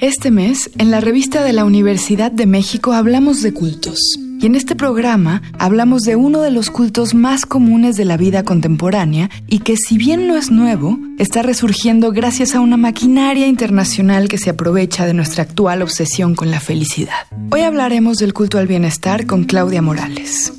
[0.00, 3.98] Este mes, en la revista de la Universidad de México hablamos de cultos.
[4.40, 8.44] Y en este programa hablamos de uno de los cultos más comunes de la vida
[8.44, 14.28] contemporánea y que si bien no es nuevo, está resurgiendo gracias a una maquinaria internacional
[14.28, 17.26] que se aprovecha de nuestra actual obsesión con la felicidad.
[17.50, 20.52] Hoy hablaremos del culto al bienestar con Claudia Morales.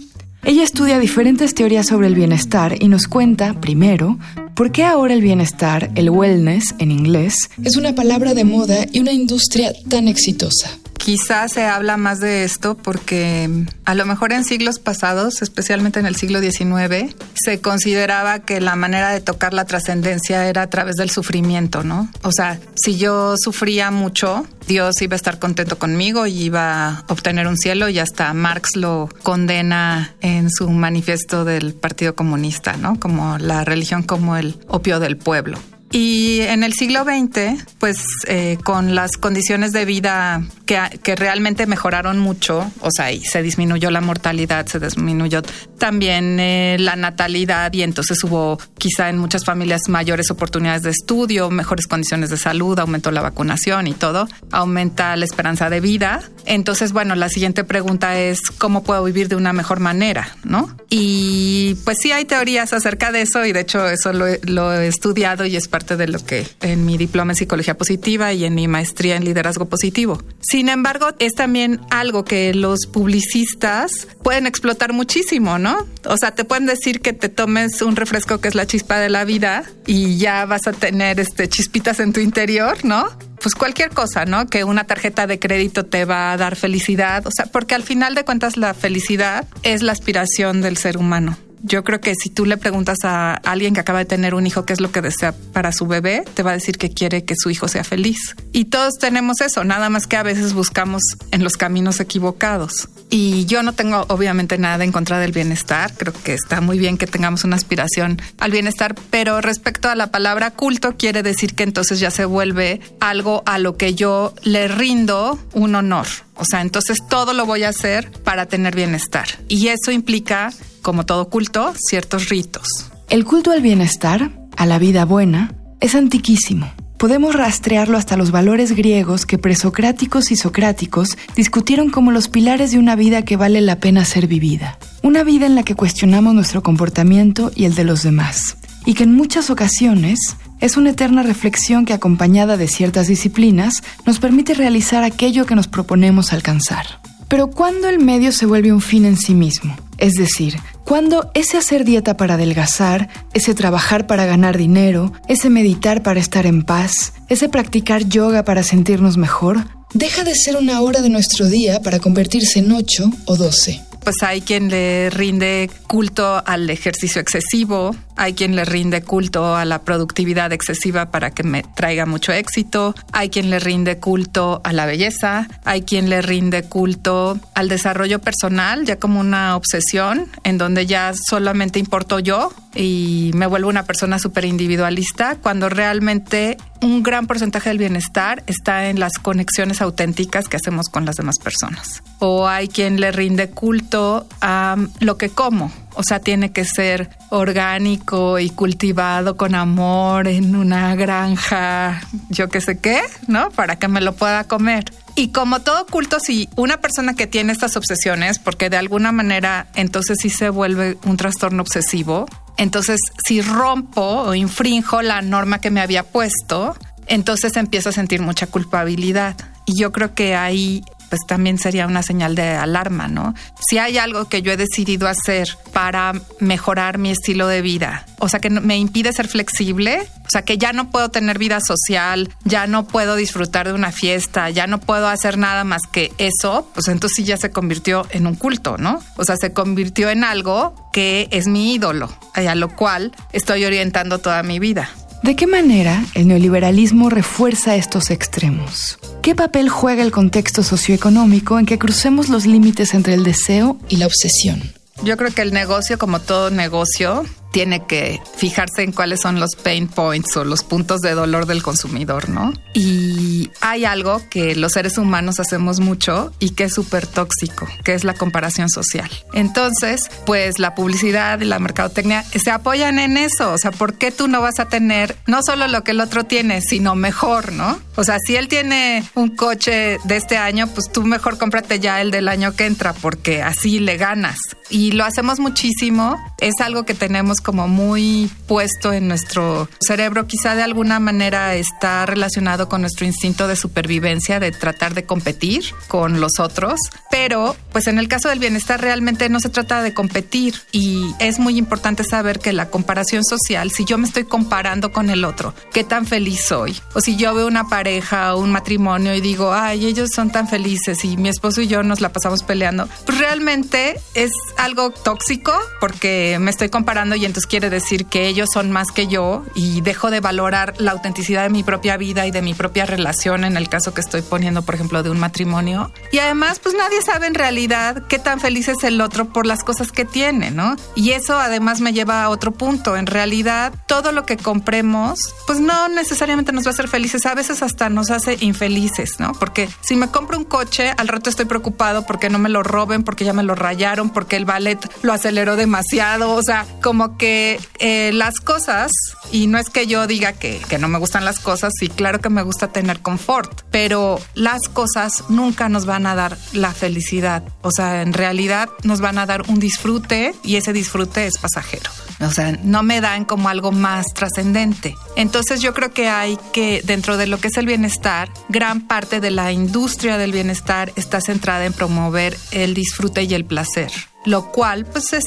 [0.43, 4.17] Ella estudia diferentes teorías sobre el bienestar y nos cuenta, primero,
[4.59, 8.99] por qué ahora el bienestar, el wellness en inglés, es una palabra de moda y
[8.99, 10.77] una industria tan exitosa.
[10.99, 13.49] Quizás se habla más de esto porque
[13.85, 18.75] a lo mejor en siglos pasados, especialmente en el siglo XIX, se consideraba que la
[18.75, 22.09] manera de tocar la trascendencia era a través del sufrimiento, ¿no?
[22.21, 27.05] O sea, si yo sufría mucho, Dios iba a estar contento conmigo y iba a
[27.07, 32.99] obtener un cielo y hasta Marx lo condena en su manifiesto del Partido Comunista, ¿no?
[32.99, 35.57] Como la religión como el opio del pueblo.
[35.91, 41.65] Y en el siglo XX, pues eh, con las condiciones de vida que, que, realmente
[41.65, 45.41] mejoraron mucho, o sea, y se disminuyó la mortalidad, se disminuyó
[45.79, 51.49] también eh, la natalidad y entonces hubo quizá en muchas familias mayores oportunidades de estudio,
[51.49, 56.21] mejores condiciones de salud, aumentó la vacunación y todo, aumenta la esperanza de vida.
[56.45, 60.35] Entonces, bueno, la siguiente pregunta es, ¿cómo puedo vivir de una mejor manera?
[60.43, 60.75] ¿No?
[60.89, 64.27] Y pues sí hay teorías acerca de eso y de hecho eso lo,
[64.73, 68.43] he estudiado y es parte de lo que en mi diploma en psicología positiva y
[68.43, 70.21] en mi maestría en liderazgo positivo.
[70.41, 75.87] Sin embargo, es también algo que los publicistas pueden explotar muchísimo, ¿no?
[76.03, 79.09] O sea, te pueden decir que te tomes un refresco que es la chispa de
[79.09, 83.07] la vida y ya vas a tener este chispitas en tu interior, ¿no?
[83.41, 84.47] pues cualquier cosa, ¿no?
[84.47, 88.13] Que una tarjeta de crédito te va a dar felicidad, o sea, porque al final
[88.13, 92.45] de cuentas la felicidad es la aspiración del ser humano yo creo que si tú
[92.45, 95.33] le preguntas a alguien que acaba de tener un hijo qué es lo que desea
[95.53, 98.35] para su bebé, te va a decir que quiere que su hijo sea feliz.
[98.51, 101.01] Y todos tenemos eso, nada más que a veces buscamos
[101.31, 102.89] en los caminos equivocados.
[103.09, 106.97] Y yo no tengo obviamente nada en contra del bienestar, creo que está muy bien
[106.97, 111.63] que tengamos una aspiración al bienestar, pero respecto a la palabra culto quiere decir que
[111.63, 116.07] entonces ya se vuelve algo a lo que yo le rindo un honor.
[116.39, 119.27] O sea, entonces todo lo voy a hacer para tener bienestar.
[119.49, 120.51] Y eso implica
[120.81, 122.89] como todo culto, ciertos ritos.
[123.09, 126.71] El culto al bienestar, a la vida buena, es antiquísimo.
[126.97, 132.79] Podemos rastrearlo hasta los valores griegos que presocráticos y socráticos discutieron como los pilares de
[132.79, 134.77] una vida que vale la pena ser vivida.
[135.01, 138.57] Una vida en la que cuestionamos nuestro comportamiento y el de los demás.
[138.85, 140.19] Y que en muchas ocasiones
[140.59, 145.67] es una eterna reflexión que acompañada de ciertas disciplinas nos permite realizar aquello que nos
[145.67, 146.85] proponemos alcanzar.
[147.27, 149.77] Pero ¿cuándo el medio se vuelve un fin en sí mismo?
[149.97, 156.01] Es decir, cuando ese hacer dieta para adelgazar, ese trabajar para ganar dinero, ese meditar
[156.01, 161.01] para estar en paz, ese practicar yoga para sentirnos mejor, deja de ser una hora
[161.01, 166.41] de nuestro día para convertirse en ocho o doce pues hay quien le rinde culto
[166.45, 171.63] al ejercicio excesivo, hay quien le rinde culto a la productividad excesiva para que me
[171.63, 176.63] traiga mucho éxito, hay quien le rinde culto a la belleza, hay quien le rinde
[176.63, 183.31] culto al desarrollo personal, ya como una obsesión, en donde ya solamente importo yo y
[183.35, 188.99] me vuelvo una persona súper individualista, cuando realmente un gran porcentaje del bienestar está en
[188.99, 192.03] las conexiones auténticas que hacemos con las demás personas.
[192.19, 195.71] O hay quien le rinde culto a lo que como.
[195.99, 201.99] O sea, tiene que ser orgánico y cultivado con amor en una granja,
[202.29, 203.49] yo qué sé qué, ¿no?
[203.51, 204.85] Para que me lo pueda comer.
[205.15, 209.67] Y como todo culto, si una persona que tiene estas obsesiones, porque de alguna manera
[209.75, 215.69] entonces sí se vuelve un trastorno obsesivo, entonces si rompo o infrinjo la norma que
[215.69, 216.77] me había puesto,
[217.07, 219.35] entonces empiezo a sentir mucha culpabilidad.
[219.65, 223.33] Y yo creo que ahí pues también sería una señal de alarma, ¿no?
[223.67, 228.29] Si hay algo que yo he decidido hacer para mejorar mi estilo de vida, o
[228.29, 232.29] sea, que me impide ser flexible, o sea, que ya no puedo tener vida social,
[232.43, 236.69] ya no puedo disfrutar de una fiesta, ya no puedo hacer nada más que eso,
[236.73, 239.01] pues entonces sí ya se convirtió en un culto, ¿no?
[239.17, 244.19] O sea, se convirtió en algo que es mi ídolo, a lo cual estoy orientando
[244.19, 244.89] toda mi vida.
[245.23, 248.97] ¿De qué manera el neoliberalismo refuerza estos extremos?
[249.21, 253.97] ¿Qué papel juega el contexto socioeconómico en que crucemos los límites entre el deseo y
[253.97, 254.61] la obsesión?
[255.03, 259.55] Yo creo que el negocio, como todo negocio, tiene que fijarse en cuáles son los
[259.55, 262.53] pain points o los puntos de dolor del consumidor, ¿no?
[262.73, 267.93] Y hay algo que los seres humanos hacemos mucho y que es súper tóxico, que
[267.93, 269.09] es la comparación social.
[269.33, 273.51] Entonces, pues la publicidad y la mercadotecnia se apoyan en eso.
[273.53, 276.25] O sea, ¿por qué tú no vas a tener no solo lo que el otro
[276.25, 277.79] tiene, sino mejor, ¿no?
[277.95, 282.01] O sea, si él tiene un coche de este año, pues tú mejor cómprate ya
[282.01, 284.37] el del año que entra, porque así le ganas.
[284.69, 286.17] Y lo hacemos muchísimo.
[286.39, 290.27] Es algo que tenemos como muy puesto en nuestro cerebro.
[290.27, 295.65] Quizá de alguna manera está relacionado con nuestro instinto de supervivencia, de tratar de competir
[295.87, 296.79] con los otros.
[297.11, 300.55] Pero, pues en el caso del bienestar realmente no se trata de competir.
[300.71, 305.09] Y es muy importante saber que la comparación social, si yo me estoy comparando con
[305.09, 306.77] el otro, ¿qué tan feliz soy?
[306.93, 310.47] O si yo veo una pareja o un matrimonio y digo, ay, ellos son tan
[310.47, 315.53] felices y mi esposo y yo nos la pasamos peleando, pues realmente es algo tóxico
[315.79, 319.81] porque me estoy comparando y entonces quiere decir que ellos son más que yo y
[319.81, 323.55] dejo de valorar la autenticidad de mi propia vida y de mi propia relación en
[323.55, 325.91] el caso que estoy poniendo, por ejemplo, de un matrimonio.
[326.11, 329.63] Y además, pues nadie sabe en realidad qué tan feliz es el otro por las
[329.63, 330.75] cosas que tiene, ¿no?
[330.95, 332.97] Y eso además me lleva a otro punto.
[332.97, 337.35] En realidad, todo lo que compremos, pues no necesariamente nos va a hacer felices, a
[337.35, 339.33] veces hasta nos hace infelices, ¿no?
[339.33, 343.03] Porque si me compro un coche, al rato estoy preocupado porque no me lo roben,
[343.03, 347.59] porque ya me lo rayaron, porque el ballet lo aceleró demasiado, o sea, como que
[347.77, 348.91] eh, las cosas,
[349.31, 352.19] y no es que yo diga que, que no me gustan las cosas, sí, claro
[352.19, 357.43] que me gusta tener confort, pero las cosas nunca nos van a dar la felicidad,
[357.61, 361.91] o sea, en realidad nos van a dar un disfrute y ese disfrute es pasajero.
[362.21, 364.95] O sea, no me dan como algo más trascendente.
[365.15, 369.21] Entonces yo creo que hay que, dentro de lo que es el bienestar, gran parte
[369.21, 373.91] de la industria del bienestar está centrada en promover el disfrute y el placer
[374.25, 375.25] lo cual pues es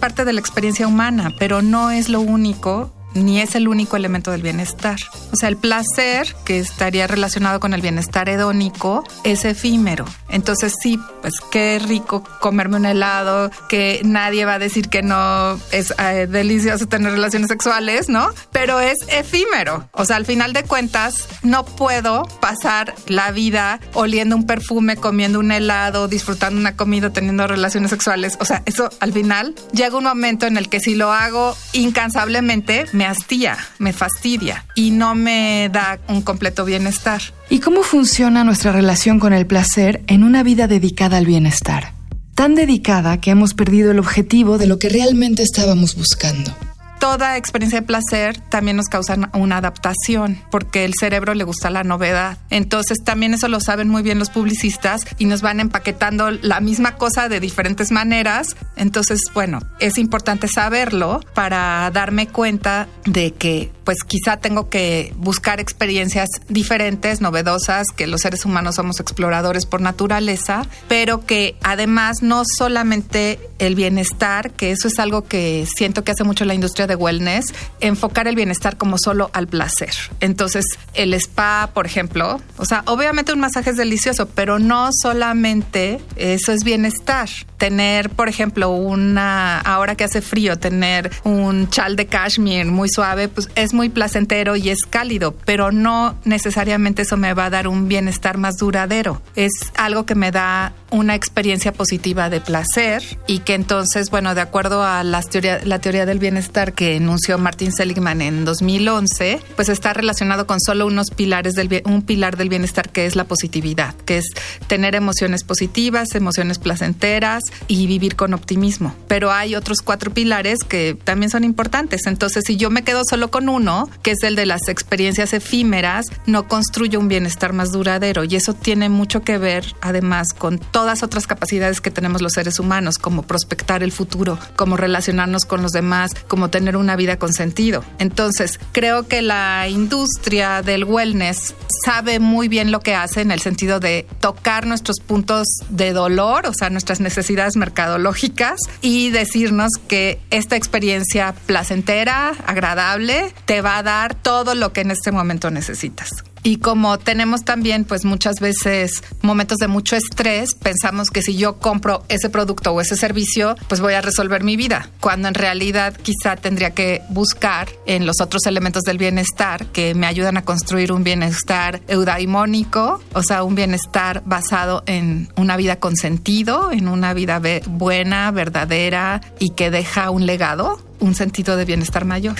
[0.00, 4.30] parte de la experiencia humana, pero no es lo único ni es el único elemento
[4.30, 4.96] del bienestar.
[5.32, 10.04] O sea, el placer, que estaría relacionado con el bienestar hedónico, es efímero.
[10.28, 15.58] Entonces sí, pues qué rico comerme un helado, que nadie va a decir que no
[15.70, 18.28] es eh, delicioso tener relaciones sexuales, ¿no?
[18.50, 19.88] Pero es efímero.
[19.92, 25.38] O sea, al final de cuentas, no puedo pasar la vida oliendo un perfume, comiendo
[25.38, 28.36] un helado, disfrutando una comida, teniendo relaciones sexuales.
[28.40, 32.86] O sea, eso al final llega un momento en el que si lo hago incansablemente,
[33.04, 37.20] me hastía, me fastidia y no me da un completo bienestar.
[37.50, 41.92] ¿Y cómo funciona nuestra relación con el placer en una vida dedicada al bienestar?
[42.34, 46.56] Tan dedicada que hemos perdido el objetivo de lo que realmente estábamos buscando
[47.04, 51.84] toda experiencia de placer también nos causa una adaptación porque el cerebro le gusta la
[51.84, 52.38] novedad.
[52.48, 56.96] Entonces también eso lo saben muy bien los publicistas y nos van empaquetando la misma
[56.96, 58.56] cosa de diferentes maneras.
[58.76, 65.60] Entonces, bueno, es importante saberlo para darme cuenta de que pues quizá tengo que buscar
[65.60, 72.44] experiencias diferentes, novedosas, que los seres humanos somos exploradores por naturaleza, pero que además no
[72.56, 76.93] solamente el bienestar, que eso es algo que siento que hace mucho la industria de
[76.94, 79.94] wellness, enfocar el bienestar como solo al placer.
[80.20, 80.64] Entonces,
[80.94, 86.52] el spa, por ejemplo, o sea, obviamente un masaje es delicioso, pero no solamente eso
[86.52, 87.28] es bienestar.
[87.58, 93.28] Tener, por ejemplo, una, ahora que hace frío, tener un chal de cashmere muy suave,
[93.28, 97.68] pues es muy placentero y es cálido, pero no necesariamente eso me va a dar
[97.68, 99.22] un bienestar más duradero.
[99.36, 104.40] Es algo que me da una experiencia positiva de placer y que entonces, bueno, de
[104.40, 109.68] acuerdo a la teoría, la teoría del bienestar que enunció Martin Seligman en 2011, pues
[109.68, 113.94] está relacionado con solo unos pilares del un pilar del bienestar que es la positividad,
[113.94, 114.26] que es
[114.66, 118.94] tener emociones positivas, emociones placenteras y vivir con optimismo.
[119.08, 122.06] Pero hay otros cuatro pilares que también son importantes.
[122.06, 126.06] Entonces, si yo me quedo solo con uno, que es el de las experiencias efímeras,
[126.26, 131.02] no construyo un bienestar más duradero y eso tiene mucho que ver además con todas
[131.02, 135.72] otras capacidades que tenemos los seres humanos, como prospectar el futuro, como relacionarnos con los
[135.72, 137.84] demás, como tener una vida con sentido.
[137.98, 141.54] Entonces, creo que la industria del wellness
[141.84, 146.46] sabe muy bien lo que hace en el sentido de tocar nuestros puntos de dolor,
[146.46, 153.82] o sea, nuestras necesidades mercadológicas y decirnos que esta experiencia placentera, agradable, te va a
[153.82, 156.24] dar todo lo que en este momento necesitas.
[156.46, 161.58] Y como tenemos también, pues muchas veces momentos de mucho estrés, pensamos que si yo
[161.58, 165.96] compro ese producto o ese servicio, pues voy a resolver mi vida, cuando en realidad
[165.96, 170.92] quizá tendría que buscar en los otros elementos del bienestar que me ayudan a construir
[170.92, 177.14] un bienestar eudaimónico, o sea, un bienestar basado en una vida con sentido, en una
[177.14, 182.36] vida buena, verdadera y que deja un legado un sentido de bienestar mayor.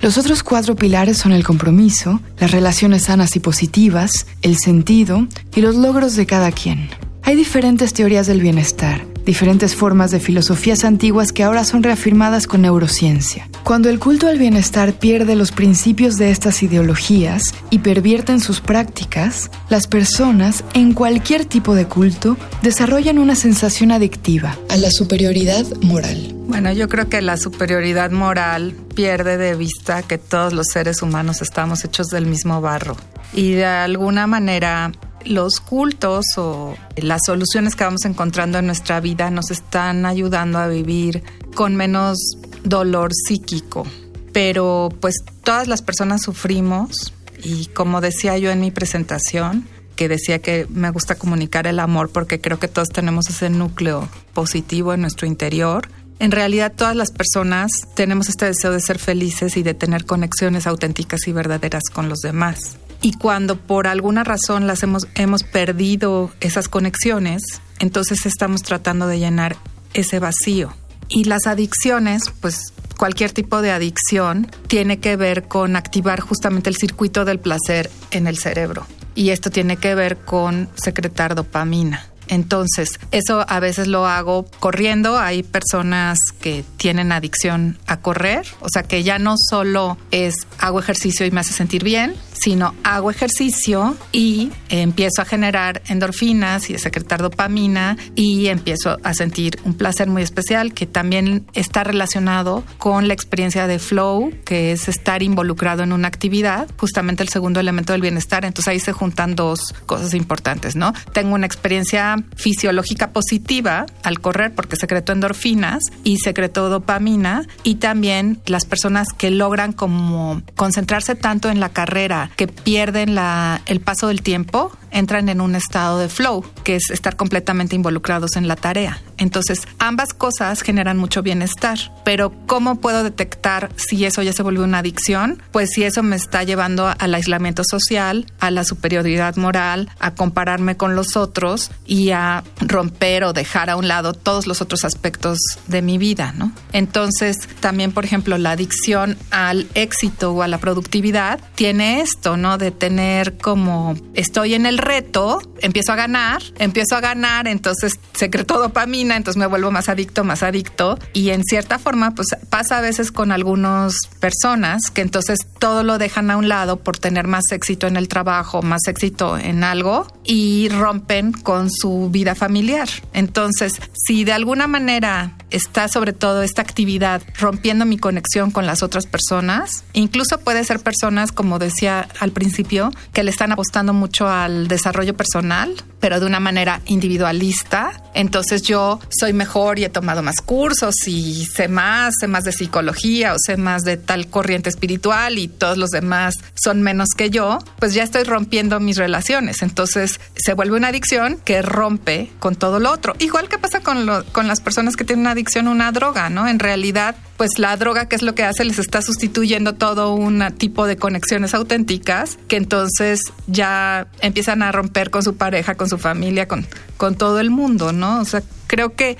[0.00, 5.26] Los otros cuatro pilares son el compromiso, las relaciones sanas y positivas, el sentido
[5.56, 6.88] y los logros de cada quien.
[7.24, 12.62] Hay diferentes teorías del bienestar, diferentes formas de filosofías antiguas que ahora son reafirmadas con
[12.62, 13.46] neurociencia.
[13.62, 18.62] Cuando el culto al bienestar pierde los principios de estas ideologías y pervierte en sus
[18.62, 25.66] prácticas, las personas, en cualquier tipo de culto, desarrollan una sensación adictiva a la superioridad
[25.82, 26.34] moral.
[26.46, 31.42] Bueno, yo creo que la superioridad moral pierde de vista que todos los seres humanos
[31.42, 32.96] estamos hechos del mismo barro
[33.34, 34.92] y de alguna manera
[35.24, 40.68] los cultos o las soluciones que vamos encontrando en nuestra vida nos están ayudando a
[40.68, 41.22] vivir
[41.54, 42.18] con menos
[42.64, 43.86] dolor psíquico.
[44.32, 50.38] Pero pues todas las personas sufrimos y como decía yo en mi presentación, que decía
[50.38, 55.00] que me gusta comunicar el amor porque creo que todos tenemos ese núcleo positivo en
[55.00, 55.88] nuestro interior.
[56.20, 60.68] En realidad todas las personas tenemos este deseo de ser felices y de tener conexiones
[60.68, 62.76] auténticas y verdaderas con los demás.
[63.00, 67.42] Y cuando por alguna razón las hemos, hemos perdido esas conexiones,
[67.78, 69.56] entonces estamos tratando de llenar
[69.94, 70.74] ese vacío.
[71.08, 76.76] Y las adicciones, pues cualquier tipo de adicción tiene que ver con activar justamente el
[76.76, 78.86] circuito del placer en el cerebro.
[79.14, 82.06] Y esto tiene que ver con secretar dopamina.
[82.28, 85.18] Entonces, eso a veces lo hago corriendo.
[85.18, 90.78] Hay personas que tienen adicción a correr, o sea que ya no solo es hago
[90.78, 96.74] ejercicio y me hace sentir bien, sino hago ejercicio y empiezo a generar endorfinas y
[96.74, 102.64] a secretar dopamina y empiezo a sentir un placer muy especial que también está relacionado
[102.78, 107.60] con la experiencia de flow, que es estar involucrado en una actividad, justamente el segundo
[107.60, 108.44] elemento del bienestar.
[108.44, 110.92] Entonces ahí se juntan dos cosas importantes, ¿no?
[111.12, 118.40] Tengo una experiencia fisiológica positiva al correr porque secreto endorfinas y secreto dopamina y también
[118.46, 124.08] las personas que logran como concentrarse tanto en la carrera que pierden la, el paso
[124.08, 128.56] del tiempo entran en un estado de flow, que es estar completamente involucrados en la
[128.56, 129.00] tarea.
[129.16, 134.64] Entonces, ambas cosas generan mucho bienestar, pero ¿cómo puedo detectar si eso ya se volvió
[134.64, 135.42] una adicción?
[135.50, 140.76] Pues si eso me está llevando al aislamiento social, a la superioridad moral, a compararme
[140.76, 145.38] con los otros y a romper o dejar a un lado todos los otros aspectos
[145.66, 146.52] de mi vida, ¿no?
[146.72, 152.58] Entonces, también, por ejemplo, la adicción al éxito o a la productividad tiene esto, ¿no?
[152.58, 158.58] De tener como estoy en el reto, empiezo a ganar, empiezo a ganar, entonces secreto
[158.58, 160.98] dopamina, entonces me vuelvo más adicto, más adicto.
[161.12, 165.98] Y en cierta forma, pues pasa a veces con algunas personas que entonces todo lo
[165.98, 170.06] dejan a un lado por tener más éxito en el trabajo, más éxito en algo
[170.24, 172.88] y rompen con su vida familiar.
[173.12, 178.82] Entonces, si de alguna manera está sobre todo esta actividad rompiendo mi conexión con las
[178.82, 184.28] otras personas, incluso puede ser personas, como decía al principio, que le están apostando mucho
[184.28, 188.02] al desarrollo personal, pero de una manera individualista.
[188.14, 192.52] Entonces yo soy mejor y he tomado más cursos y sé más, sé más de
[192.52, 197.30] psicología o sé más de tal corriente espiritual y todos los demás son menos que
[197.30, 199.62] yo, pues ya estoy rompiendo mis relaciones.
[199.62, 203.14] Entonces se vuelve una adicción que rompe con todo lo otro.
[203.18, 206.46] Igual que pasa con, con las personas que tienen una adicción una droga, ¿no?
[206.48, 208.64] En realidad pues la droga, ¿qué es lo que hace?
[208.64, 215.10] Les está sustituyendo todo un tipo de conexiones auténticas que entonces ya empiezan a romper
[215.10, 216.66] con su pareja, con su familia, con,
[216.96, 218.20] con todo el mundo, ¿no?
[218.20, 219.16] O sea, creo que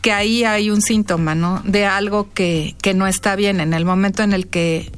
[0.00, 1.60] que ahí hay un síntoma, ¿no?
[1.64, 4.90] De algo que, que no está bien en el momento en el que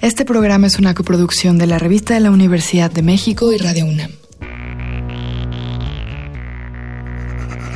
[0.00, 3.86] Este programa es una coproducción de la Revista de la Universidad de México y Radio
[3.86, 4.12] UNAM.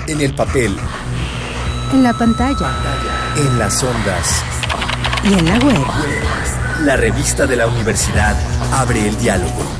[0.07, 0.77] En el papel.
[1.93, 2.71] En la pantalla.
[3.37, 4.45] En las ondas.
[5.25, 5.87] Y en la web.
[6.85, 8.37] La revista de la universidad
[8.73, 9.80] abre el diálogo.